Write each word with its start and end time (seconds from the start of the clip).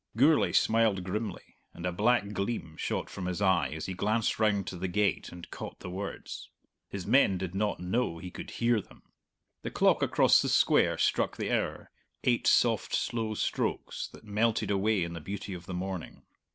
Gourlay 0.17 0.51
smiled 0.51 1.03
grimly, 1.03 1.57
and 1.75 1.85
a 1.85 1.91
black 1.91 2.29
gleam 2.33 2.75
shot 2.75 3.07
from 3.07 3.27
his 3.27 3.39
eye 3.39 3.69
as 3.69 3.85
he 3.85 3.93
glanced 3.93 4.39
round 4.39 4.65
to 4.65 4.75
the 4.75 4.87
gate 4.87 5.29
and 5.31 5.47
caught 5.51 5.79
the 5.81 5.91
words. 5.91 6.49
His 6.89 7.05
men 7.05 7.37
did 7.37 7.53
not 7.53 7.79
know 7.79 8.17
he 8.17 8.31
could 8.31 8.49
hear 8.49 8.81
them. 8.81 9.03
The 9.61 9.69
clock 9.69 10.01
across 10.01 10.41
the 10.41 10.49
Square 10.49 10.97
struck 10.97 11.37
the 11.37 11.51
hour, 11.55 11.91
eight 12.23 12.47
soft, 12.47 12.95
slow 12.95 13.35
strokes, 13.35 14.07
that 14.07 14.23
melted 14.25 14.71
away 14.71 15.03
in 15.03 15.13
the 15.13 15.21
beauty 15.21 15.53
of 15.53 15.67
the 15.67 15.75
morning. 15.75 16.23